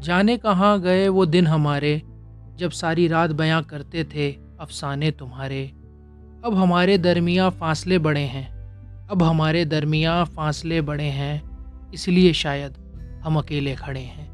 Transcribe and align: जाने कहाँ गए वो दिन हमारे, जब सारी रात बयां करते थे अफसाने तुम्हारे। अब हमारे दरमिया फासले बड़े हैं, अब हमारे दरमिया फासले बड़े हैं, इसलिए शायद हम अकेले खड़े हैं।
जाने 0.00 0.36
कहाँ 0.36 0.80
गए 0.80 1.08
वो 1.08 1.26
दिन 1.26 1.46
हमारे, 1.46 2.02
जब 2.56 2.70
सारी 2.70 3.08
रात 3.08 3.30
बयां 3.30 3.62
करते 3.62 4.04
थे 4.04 4.30
अफसाने 4.60 5.10
तुम्हारे। 5.10 5.64
अब 6.44 6.54
हमारे 6.54 6.98
दरमिया 6.98 7.48
फासले 7.50 7.98
बड़े 7.98 8.20
हैं, 8.20 8.46
अब 9.08 9.22
हमारे 9.22 9.64
दरमिया 9.64 10.24
फासले 10.24 10.80
बड़े 10.80 11.04
हैं, 11.04 11.90
इसलिए 11.92 12.32
शायद 12.32 12.76
हम 13.24 13.38
अकेले 13.38 13.74
खड़े 13.74 14.00
हैं। 14.00 14.33